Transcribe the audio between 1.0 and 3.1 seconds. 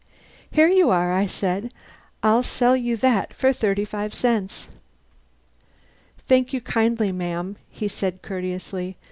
I said. "I'll sell you